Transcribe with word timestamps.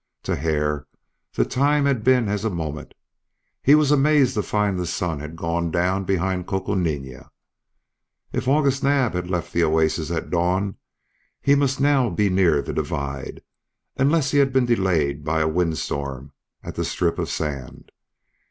To 0.23 0.35
Hare 0.35 0.87
the 1.35 1.45
time 1.45 1.85
had 1.85 2.03
been 2.03 2.27
as 2.27 2.43
a 2.43 2.49
moment; 2.49 2.95
he 3.61 3.75
was 3.75 3.91
amazed 3.91 4.33
to 4.33 4.41
find 4.41 4.79
the 4.79 4.87
sun 4.87 5.19
had 5.19 5.35
gone 5.35 5.69
down 5.69 6.05
behind 6.05 6.47
Coconina. 6.47 7.29
If 8.33 8.47
August 8.47 8.81
Naab 8.83 9.13
had 9.13 9.29
left 9.29 9.53
the 9.53 9.63
oasis 9.63 10.09
at 10.09 10.31
dawn 10.31 10.77
he 11.39 11.53
must 11.53 11.79
now 11.79 12.09
be 12.09 12.31
near 12.31 12.63
the 12.63 12.73
divide, 12.73 13.43
unless 13.95 14.31
he 14.31 14.39
had 14.39 14.51
been 14.51 14.65
delayed 14.65 15.23
by 15.23 15.41
a 15.41 15.47
wind 15.47 15.77
storm 15.77 16.33
at 16.63 16.73
the 16.73 16.83
strip 16.83 17.19
of 17.19 17.29
sand. 17.29 17.91